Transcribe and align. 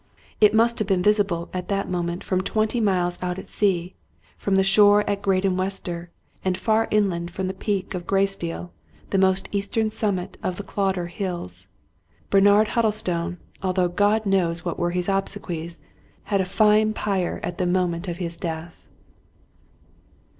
It 0.39 0.55
must 0.55 0.79
have 0.79 0.87
been 0.87 1.03
visible 1.03 1.47
at 1.53 1.67
that 1.67 1.87
moment 1.87 2.23
from 2.23 2.41
twenty 2.41 2.79
miles 2.81 3.19
out 3.21 3.37
at 3.37 3.51
sea, 3.51 3.93
from 4.35 4.55
the 4.55 4.63
shore 4.63 5.07
at 5.07 5.21
Graden 5.21 5.55
Wester, 5.57 6.09
and 6.43 6.57
far 6.57 6.87
inland 6.89 7.29
from 7.29 7.45
the 7.45 7.53
peak 7.53 7.93
of 7.93 8.07
Gray 8.07 8.25
stiel, 8.25 8.71
the 9.11 9.19
most 9.19 9.47
eastern 9.51 9.91
summit 9.91 10.37
of 10.41 10.55
the 10.57 10.63
Caulder 10.63 11.05
Hills. 11.05 11.67
Ber 12.31 12.41
nard 12.41 12.69
Huddlestone, 12.69 13.37
although 13.61 13.89
God 13.89 14.25
knows 14.25 14.65
what 14.65 14.79
were 14.79 14.89
his 14.89 15.07
obse 15.07 15.37
quies, 15.37 15.81
had 16.23 16.41
a 16.41 16.45
fine 16.45 16.93
pyre 16.93 17.39
at 17.43 17.59
the 17.59 17.67
moment 17.67 18.07
of 18.07 18.17
his 18.17 18.35
death. 18.35 18.87